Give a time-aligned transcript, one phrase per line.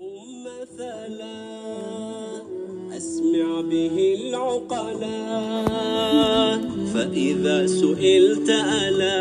[0.00, 1.36] لهم مثلا
[2.96, 5.18] أسمع به العقلا
[6.94, 9.16] فإذا سئلت ألا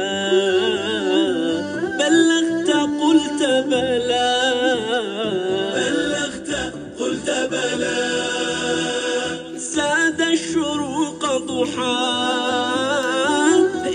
[2.00, 2.70] بلغت
[3.02, 4.42] قلت بلى.
[5.76, 7.98] بلغت قلت بلى.
[9.58, 12.06] زاد الشروق ضحى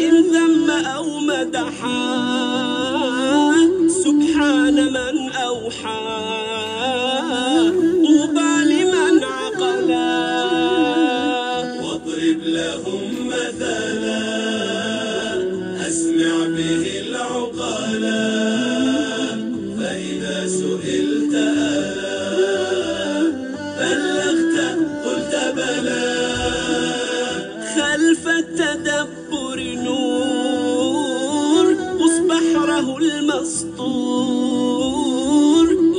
[0.01, 2.50] إن ذم أو مدحا.
[3.91, 6.01] سبحان من أوحى
[8.07, 10.11] طوبى لمن عقلا.
[11.83, 14.25] واضرب لهم مثلا
[15.89, 18.27] أسمع به العقلا.
[19.79, 22.59] فإذا سئلت ألا
[23.79, 24.57] بلغت
[25.05, 26.09] قلت بلى.
[27.77, 30.00] خلف التدبر نور
[32.51, 34.51] بحره المسطور.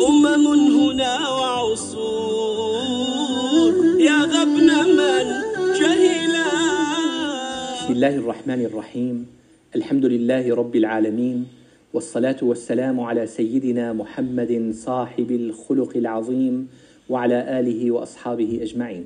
[0.07, 2.51] أمم هنا وعصور.
[3.99, 5.25] يا غبن من
[5.79, 6.49] جهلا
[7.75, 9.25] بسم الله الرحمن الرحيم.
[9.75, 11.47] الحمد لله رب العالمين.
[11.93, 16.67] والصلاة والسلام على سيدنا محمد صاحب الخلق العظيم
[17.09, 19.05] وعلى آله وأصحابه أجمعين.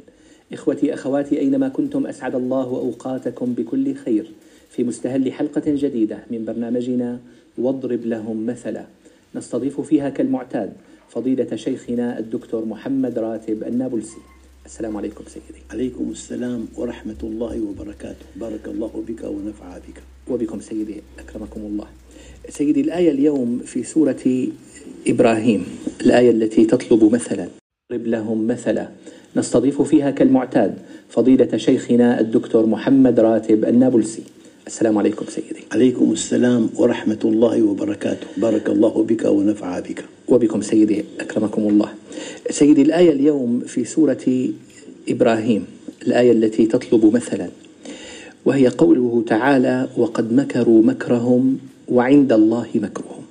[0.53, 4.31] إخوتي أخواتي أينما كنتم أسعد الله أوقاتكم بكل خير.
[4.75, 7.19] في مستهل حلقة جديدة من برنامجنا
[7.57, 8.85] واضرب لهم مثلا.
[9.35, 10.73] نستضيف فيها كالمعتاد
[11.09, 14.17] فضيلة شيخنا الدكتور محمد راتب النابلسي.
[14.65, 15.59] السلام عليكم سيدي.
[15.71, 18.25] عليكم السلام ورحمة الله وبركاته.
[18.35, 20.01] بارك الله بك ونفع بك
[20.31, 21.87] وبكم سيدي أكرمكم الله.
[22.49, 24.47] سيدي الآية اليوم في سورة
[25.07, 25.65] إبراهيم.
[26.01, 27.47] الآية التي تطلب مثلا.
[27.91, 28.89] اضرب لهم مثلا.
[29.35, 30.77] نستضيف فيها كالمعتاد
[31.09, 34.23] فضيلة شيخنا الدكتور محمد راتب النابلسي.
[34.67, 35.61] السلام عليكم سيدي.
[35.71, 38.27] عليكم السلام ورحمة الله وبركاته.
[38.37, 40.05] بارك الله بك ونفع بك.
[40.27, 41.89] وبكم سيدي أكرمكم الله.
[42.49, 44.49] سيدي الآية اليوم في سورة
[45.09, 45.65] إبراهيم
[46.07, 47.49] الآية التي تطلب مثلا.
[48.45, 51.57] وهي قوله تعالى وقد مكروا مكرهم
[51.87, 53.23] وعند الله مكرهم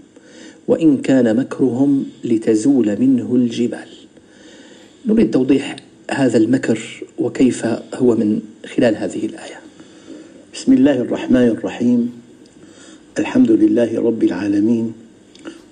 [0.69, 3.89] وإن كان مكرهم لتزول منه الجبال.
[5.07, 5.77] نريد توضيح
[6.11, 8.41] هذا المكر وكيف هو من
[8.77, 9.64] خلال هذه الآية.
[10.55, 12.13] بسم الله الرحمن الرحيم.
[13.19, 14.93] الحمد لله رب العالمين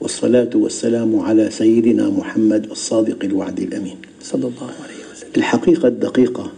[0.00, 3.96] والصلاة والسلام على سيدنا محمد الصادق الوعد الأمين.
[4.22, 5.30] صلى الله عليه وسلم.
[5.36, 6.52] الحقيقة الدقيقة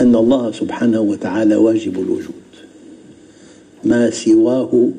[0.00, 2.42] أن الله سبحانه وتعالى واجب الوجود.
[3.84, 4.90] ما سواه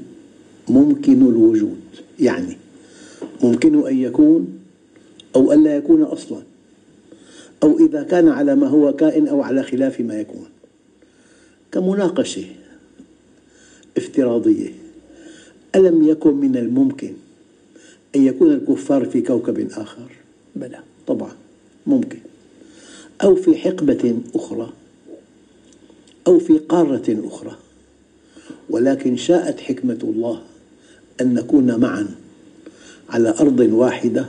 [0.69, 1.83] ممكن الوجود
[2.19, 2.57] يعني
[3.43, 4.47] ممكن أن يكون
[5.35, 6.41] أو ألا يكون أصلا
[7.63, 10.47] أو إذا كان على ما هو كائن أو على خلاف ما يكون.
[11.71, 12.45] كمناقشة
[13.97, 14.69] افتراضية.
[15.75, 17.13] ألم يكن من الممكن
[18.15, 20.11] أن يكون الكفار في كوكب آخر؟
[20.55, 21.31] بلى طبعا
[21.87, 22.19] ممكن.
[23.23, 24.73] أو في حقبة أخرى
[26.27, 27.55] أو في قارة أخرى.
[28.69, 30.41] ولكن شاءت حكمة الله
[31.21, 32.07] أن نكون معا
[33.09, 34.25] على أرض واحدة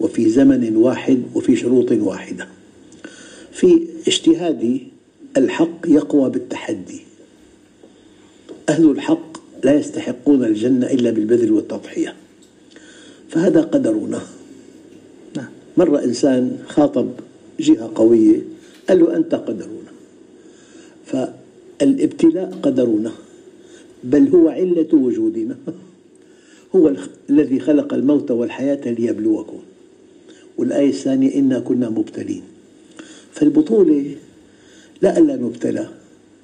[0.00, 2.48] وفي زمن واحد وفي شروط واحدة.
[3.52, 4.97] في اجتهادي
[5.38, 7.00] الحق يقوى بالتحدي.
[8.68, 12.14] أهل الحق لا يستحقون الجنة إلا بالبذل والتضحية.
[13.28, 14.20] فهذا قدرنا.
[15.36, 15.48] نعم.
[15.76, 17.08] مرة إنسان خاطب
[17.60, 18.40] جهة قوية
[18.88, 19.92] قال له أنت قدرنا.
[21.06, 23.12] فالابتلاء قدرنا.
[24.04, 25.56] بل هو علة وجودنا.
[26.76, 26.92] هو
[27.30, 29.58] الذي خلق الموت والحياة ليبلوكم.
[30.58, 32.42] والآية الثانية إنا كنا مبتلين.
[33.32, 34.14] فالبطولة
[35.02, 35.88] لا ألا نبتلى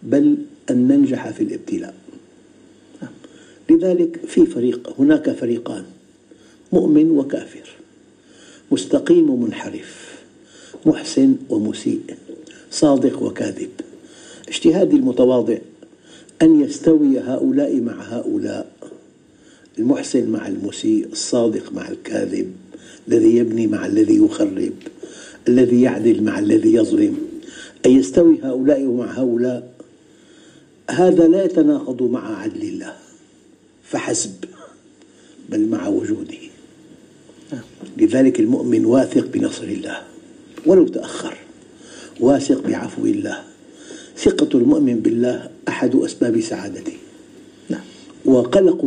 [0.02, 0.36] بل
[0.70, 1.94] أن ننجح في الابتلاء.
[3.70, 5.84] لذلك في فريق هناك فريقان
[6.72, 7.68] مؤمن وكافر
[8.72, 10.14] مستقيم ومنحرف
[10.86, 12.00] محسن ومسيء
[12.70, 13.70] صادق وكاذب.
[14.48, 15.58] اجتهادي المتواضع
[16.42, 18.72] أن يستوي هؤلاء مع هؤلاء
[19.78, 22.52] المحسن مع المسيء الصادق مع الكاذب
[23.08, 24.72] الذي يبني مع الذي يخرب
[25.48, 27.18] الذي يعدل مع الذي يظلم.
[27.86, 29.74] أن يستوي هؤلاء مع هؤلاء
[30.90, 32.92] هذا لا يتناقض مع عدل الله
[33.82, 34.44] فحسب
[35.48, 36.38] بل مع وجوده.
[37.96, 40.02] لذلك المؤمن واثق بنصر الله
[40.66, 41.36] ولو تأخر
[42.20, 43.42] واثق بعفو الله.
[44.16, 46.96] ثقة المؤمن بالله أحد أسباب سعادته.
[47.68, 47.80] نعم.
[48.24, 48.86] وقلق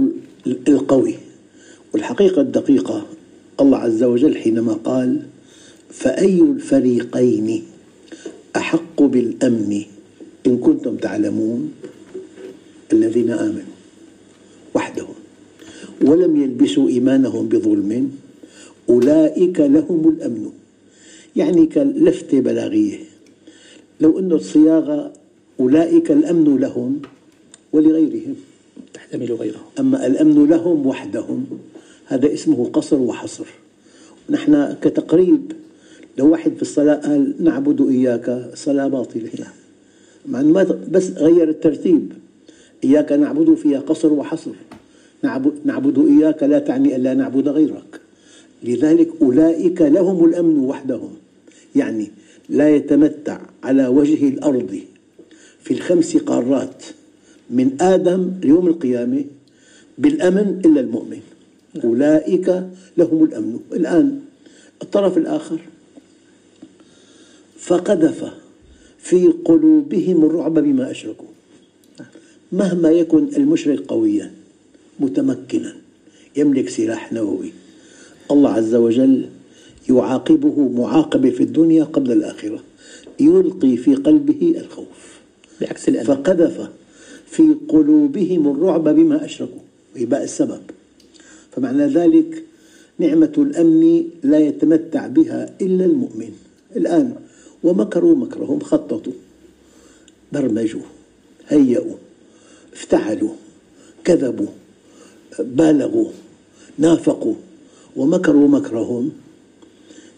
[0.67, 1.15] القوي.
[1.93, 3.05] والحقيقة الدقيقة
[3.59, 5.21] الله عز وجل حينما قال
[5.91, 7.63] فأي الفريقين
[8.55, 9.83] أحق بالأمن.
[10.47, 11.73] إن كنتم تعلمون
[12.93, 13.75] الذين آمنوا
[14.75, 15.15] وحدهم
[16.01, 18.11] ولم يلبسوا إيمانهم بظلم
[18.89, 20.51] أولئك لهم الأمن.
[21.35, 22.99] يعني كلفتة بلاغية.
[24.01, 25.13] لو أن الصياغة
[25.59, 27.01] أولئك الأمن لهم
[27.73, 28.35] ولغيرهم
[28.93, 31.45] تحتمل غيره أما الأمن لهم وحدهم
[32.05, 33.45] هذا اسمه قصر وحصر.
[34.29, 35.51] نحن كتقريب
[36.17, 39.47] لو واحد في الصلاة قال نعبد إياك صلاة باطلة.
[40.25, 42.11] مع ما بس غير الترتيب.
[42.83, 44.51] إياك نعبد فيها قصر وحصر.
[45.65, 48.01] نعبد, إياك لا تعني ألا نعبد غيرك.
[48.63, 51.09] لذلك أولئك لهم الأمن وحدهم.
[51.75, 52.07] يعني
[52.49, 54.79] لا يتمتع على وجه الأرض.
[55.61, 56.83] في الخمس قارات
[57.49, 59.25] من آدم ليوم القيامة
[59.97, 61.19] بالأمن إلا المؤمن.
[61.83, 62.63] أولئك
[62.97, 63.59] لهم الأمن.
[63.73, 64.19] الآن
[64.81, 65.59] الطرف الآخر
[67.67, 68.33] فقذف
[68.99, 71.27] في قلوبهم الرعب بما أشركوا.
[72.51, 74.31] مهما يكن المشرك قويا
[74.99, 75.75] متمكنا
[76.35, 77.51] يملك سلاح نووي
[78.31, 79.25] الله عز وجل
[79.89, 82.63] يعاقبه معاقبة في الدنيا قبل الآخرة
[83.19, 85.19] يلقي في قلبه الخوف.
[85.61, 86.69] بعكس الأمن فقذف
[87.25, 89.61] في قلوبهم الرعب بما أشركوا
[89.95, 90.61] ويبقى السبب.
[91.51, 92.43] فمعنى ذلك
[92.99, 96.31] نعمة الأمن لا يتمتع بها إلا المؤمن.
[96.75, 97.15] الآن
[97.67, 99.13] ومكروا مكرهم خططوا
[100.31, 100.81] برمجوا
[101.47, 101.95] هيئوا
[102.73, 103.33] افتعلوا
[104.03, 104.47] كذبوا
[105.39, 106.09] بالغوا
[106.77, 107.33] نافقوا
[107.95, 109.11] ومكروا مكرهم.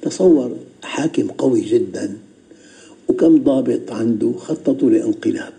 [0.02, 2.18] تصور حاكم قوي جدا
[3.08, 5.54] وكم ضابط عنده خططوا لانقلاب.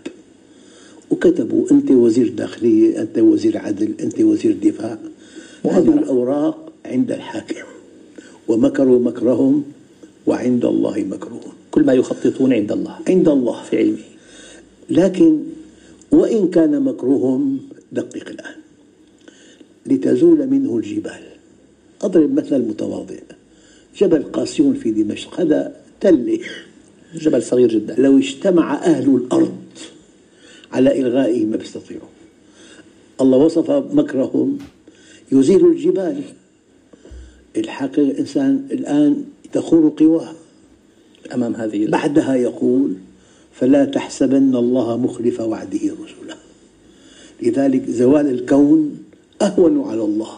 [1.11, 4.97] وكتبوا أنت وزير داخلية أنت وزير عدل أنت وزير دفاع.
[5.65, 7.65] هذه الأوراق عند الحاكم.
[8.47, 9.63] ومكروا مكرهم
[10.27, 13.97] وعند الله مكرهم كل ما يخططون عند الله عند الله في علمه.
[14.89, 15.39] لكن
[16.11, 17.59] وإن كان مكرهم
[17.91, 18.55] دقق الآن.
[19.85, 21.21] لتزول منه الجبال.
[22.01, 23.15] أضرب مثل متواضع
[23.97, 26.39] جبل قاسيون في دمشق هذا تلة
[27.15, 27.95] جبل صغير جدا.
[27.97, 29.57] لو اجتمع أهل الأرض
[30.71, 32.07] على إلغائه ما بيستطيعوا.
[33.21, 34.57] الله وصف مكرهم.
[35.31, 36.21] يزيل الجبال.
[37.57, 40.33] الحقيقة الإنسان الآن تخور قواه
[41.33, 42.93] أمام هذه بعدها يقول
[43.53, 46.35] فلا تحسبن الله مخلف وعده رسله
[47.41, 48.97] لذلك زوال الكون
[49.41, 50.37] أهون على الله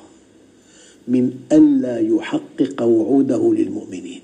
[1.08, 4.22] من ألا يحقق وعوده للمؤمنين.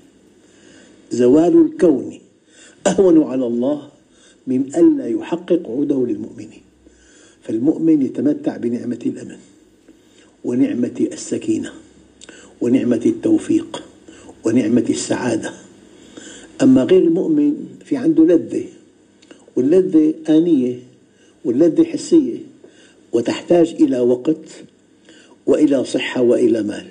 [1.12, 2.18] زوال الكون
[2.86, 3.88] أهون على الله
[4.46, 6.62] من ألا يحقق وعوده للمؤمنين.
[7.42, 9.36] فالمؤمن يتمتع بنعمة الأمن
[10.44, 11.72] ونعمة السكينة
[12.60, 13.82] ونعمة التوفيق
[14.44, 15.52] ونعمة السعادة.
[16.62, 18.64] أما غير المؤمن في عنده لذة
[19.56, 20.78] واللذة آنية
[21.44, 22.38] واللذة حسية
[23.12, 24.64] وتحتاج إلى وقت
[25.46, 26.86] وإلى صحة وإلى مال.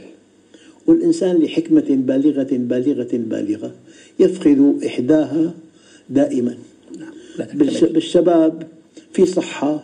[0.88, 3.76] والإنسان لحكمة بالغة بالغة بالغة
[4.20, 5.54] يفقد إحداها
[6.10, 6.58] دائما.
[7.54, 8.68] بالشباب
[9.14, 9.84] في صحة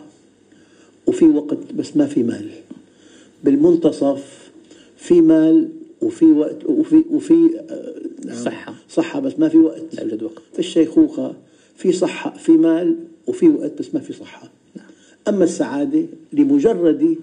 [1.06, 2.48] وفي وقت بس ما في مال.
[3.44, 4.50] بالمنتصف
[4.96, 5.68] في مال
[6.02, 7.50] وفي وقت وفي وفي
[8.24, 8.36] نعم.
[8.44, 9.82] صحة صحة بس ما في وقت.
[9.92, 10.42] لا يوجد وقت.
[10.52, 11.34] في الشيخوخة
[11.76, 12.94] في صحة في مال
[13.26, 14.50] وفي وقت بس ما في صحة.
[14.76, 14.86] نعم.
[15.28, 16.02] أما السعادة
[16.32, 17.16] لمجرد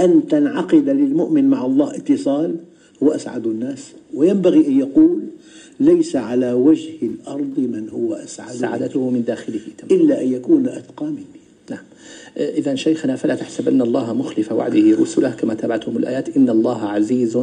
[0.00, 2.56] أن تنعقد للمؤمن مع الله اتصال
[3.02, 3.92] هو أسعد الناس.
[4.14, 5.20] وينبغي أن يقول
[5.80, 10.00] ليس على وجه الأرض من هو أسعد سعادته من داخله تمام.
[10.00, 11.40] إلا أن يكون أتقى مني.
[11.70, 11.84] نعم.
[12.36, 16.36] إذا شيخنا فلا تحسبن الله مخلف وعده رسله كما تابعتم الآيات.
[16.36, 17.38] إن الله عزيز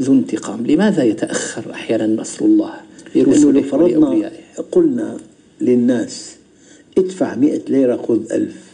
[0.00, 0.66] ذو انتقام.
[0.66, 2.74] لماذا يتأخر أحيانا نصر الله
[3.14, 4.32] لرسله فرضنا
[4.72, 5.16] قلنا
[5.60, 6.36] للناس
[6.98, 8.72] ادفع مئة ليرة خذ ألف.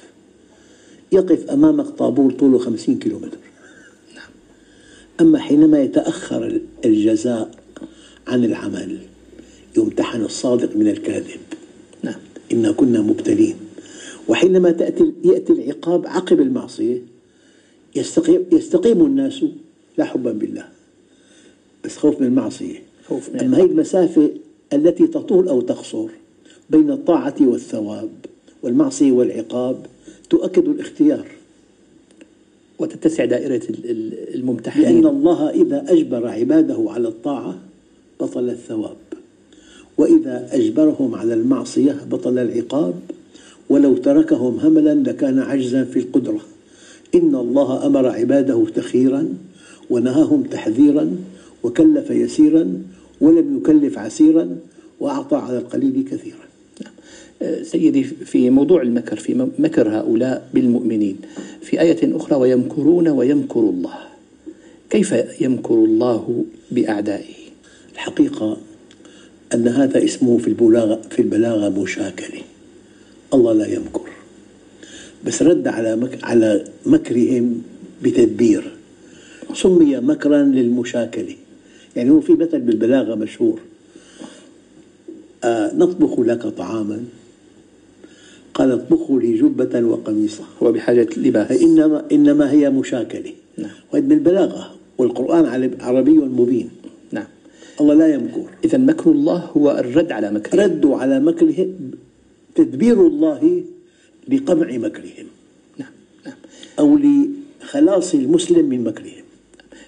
[1.13, 3.39] يقف أمامك طابور طوله خمسين كيلومتر.
[4.15, 4.31] نعم.
[5.21, 7.51] أما حينما يتأخر الجزاء
[8.27, 8.99] عن العمل
[9.77, 11.41] يمتحن الصادق من الكاذب.
[12.03, 12.21] نعم.
[12.53, 13.57] إنا كنا مبتلين.
[14.29, 17.03] وحينما تأتي يأتي العقاب عقب المعصية
[17.97, 19.45] يستقيم, يستقيم الناس
[19.99, 20.78] لا حبا بالله.
[21.89, 22.83] بس خوف من المعصية.
[23.09, 24.31] خوف من أما هي المسافة
[24.73, 26.07] التي تطول أو تقصر
[26.71, 28.09] بين الطاعة والثواب
[28.63, 29.77] والمعصية والعقاب
[30.31, 31.27] تؤكد الاختيار.
[32.79, 33.63] وتتسع دائرة
[34.35, 34.85] الممتحنين.
[34.85, 37.59] لأن الله إذا أجبر عباده على الطاعة
[38.21, 38.97] بطل الثواب.
[39.99, 42.95] وإذا أجبرهم على المعصية بطل العقاب.
[43.69, 46.41] ولو تركهم هملا لكان عجزا في القدرة.
[47.15, 49.29] إن الله أمر عباده تخيرا
[49.91, 51.17] ونهاهم تحذيرا
[51.63, 52.83] وكلف يسيرا
[53.21, 54.57] ولم يكلف عسيرا
[55.01, 56.49] وأعطى على القليل كثيرا.
[57.63, 61.17] سيدي في موضوع المكر في مكر هؤلاء بالمؤمنين
[61.63, 63.95] في آية أخرى ويمكرون ويمكر الله.
[64.91, 67.35] كيف يمكر الله بأعدائه؟
[67.93, 68.57] الحقيقة
[69.55, 72.41] أن هذا اسمه في البلاغة في البلاغة مشاكلة.
[73.35, 74.09] الله لا يمكر.
[75.27, 77.63] بس رد على مك على مكرهم
[78.03, 78.73] بتدبير.
[79.55, 81.35] سمي مكرا للمشاكلة.
[81.97, 83.61] يعني هو في مثل بالبلاغة مشهور.
[85.45, 87.05] آه نطبخ لك طعاما.
[88.55, 91.63] قال اطبخوا لي جبة وقميصا هو بحاجة لباس.
[91.63, 93.33] إنما إنما هي مشاكلة.
[93.59, 93.71] نعم.
[93.93, 94.75] وهذه بالبلاغة.
[94.99, 96.71] والقرآن عربي مبين.
[97.13, 97.27] نعم.
[97.81, 98.45] الله لا يمكر.
[98.65, 101.91] إذا مكر الله هو الرد على مكره ردوا على مكرهم.
[102.55, 103.63] تدبير الله
[104.29, 105.27] لقمع مكرهم.
[105.79, 105.91] نعم
[106.27, 106.35] نعم.
[106.79, 109.25] أو لخلاص المسلم من مكرهم.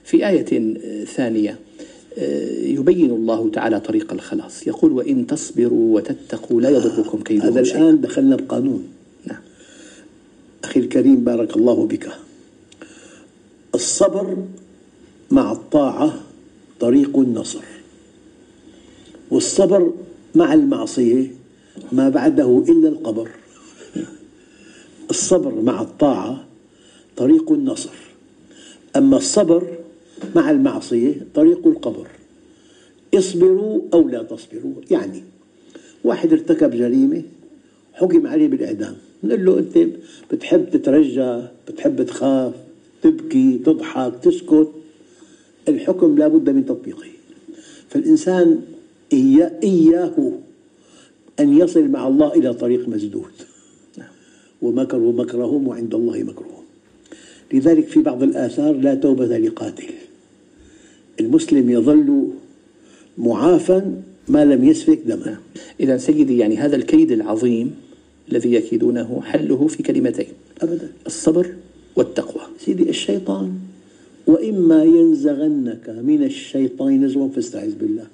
[0.05, 1.59] في آية ثانية.
[2.63, 4.67] يبين الله تعالى طريق الخلاص.
[4.67, 8.89] يقول وإن تصبروا وتتقوا لا يضركم هذا كيدهم شيئا الآن دخلنا بقانون
[9.27, 9.41] نعم.
[10.65, 12.09] أخي الكريم بارك الله بك.
[13.75, 14.37] الصبر
[15.31, 16.21] مع الطاعة
[16.81, 17.65] طريق النصر.
[19.31, 19.93] والصبر
[20.35, 21.35] مع المعصية
[21.93, 23.29] ما بعده إلا القبر.
[25.11, 26.45] الصبر مع الطاعة
[27.17, 27.95] طريق النصر.
[28.97, 29.80] أما الصبر
[30.37, 32.07] مع المعصية طريق القبر.
[33.15, 34.75] اصبروا أو لا تصبروا.
[34.91, 35.23] يعني
[36.05, 37.23] واحد ارتكب جريمة
[37.93, 38.97] حكم عليه بالإعدام.
[39.25, 39.79] نقول له أنت
[40.33, 42.53] بتحب تترجى بتحب تخاف
[43.03, 44.69] تبكي تضحك تسكت.
[45.69, 47.07] الحكم لا بد من تطبيقه.
[47.89, 48.61] فالإنسان
[49.13, 50.33] إياه
[51.41, 53.33] أن يصل مع الله إلى طريق مسدود.
[54.63, 56.65] ومكروا مكرهم وعند الله مكرهم.
[57.53, 59.89] لذلك في بعض الآثار لا توبة لقاتل.
[61.21, 62.29] المسلم يظل
[63.19, 63.83] معافى
[64.29, 65.37] ما لم يسفك دما
[65.81, 67.75] إذا سيدي يعني هذا الكيد العظيم
[68.33, 70.27] الذي يكيدونه حله في كلمتين
[70.63, 70.93] أبدا.
[71.07, 71.55] الصبر
[71.97, 72.43] والتقوى.
[72.65, 73.53] سيدي الشيطان
[74.27, 78.07] وإما ينزغنك من الشيطان نزغ فاستعذ بالله.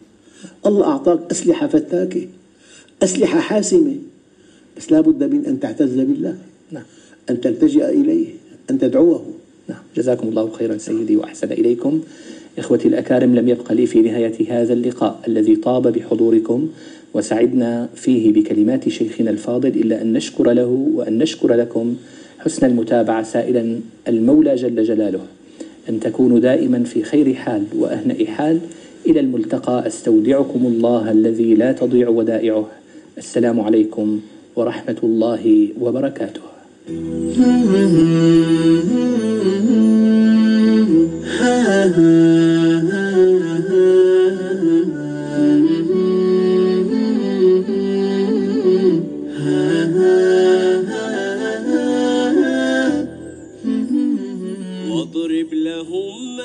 [0.67, 2.27] الله أعطاك أسلحة فتاكة
[3.03, 3.97] أسلحة حاسمة
[4.77, 6.39] بس لا بد من أن تعتز بالله
[6.73, 6.83] نعم.
[7.31, 8.27] أن تلتجئ إليه
[8.71, 9.27] أن تدعوه.
[9.69, 9.83] نعم.
[9.97, 12.01] جزاكم الله خيرا سيدي وأحسن إليكم.
[12.59, 16.69] إخوتي الأكارم لم يبق لي في نهاية هذا اللقاء الذي طاب بحضوركم
[17.15, 21.97] وسعدنا فيه بكلمات شيخنا الفاضل إلا أن نشكر له وأن نشكر لكم
[22.39, 25.21] حسن المتابعة سائلا المولى جل جلاله.
[25.89, 28.59] أن تكونوا دائما في خير حال وأهنأ حال.
[29.07, 32.67] إلى الملتقى أستودعكم الله الذي لا تضيع ودائعه.
[33.19, 34.21] السلام عليكم
[34.57, 36.41] ورحمة الله وبركاته.
[41.41, 42.33] واضرب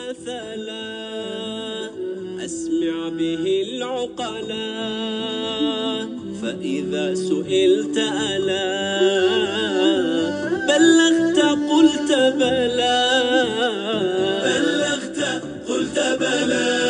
[0.09, 1.89] مثلا
[2.45, 4.71] أسمع به العقلا
[6.41, 7.97] فإذا سئلت
[8.31, 8.91] ألا
[10.67, 11.39] بلغت
[11.71, 13.01] قلت بلى.
[14.43, 15.19] بلغت
[15.69, 16.81] قلت بلى.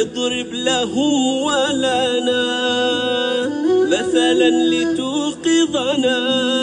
[0.00, 2.44] اضرب لهم ولنا
[3.86, 6.59] مثلا لتوقظنا.